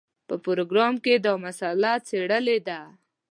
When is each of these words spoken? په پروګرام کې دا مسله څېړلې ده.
په 0.27 0.35
پروګرام 0.45 0.93
کې 1.03 1.13
دا 1.25 1.33
مسله 1.45 1.91
څېړلې 2.07 2.57
ده. 2.67 2.79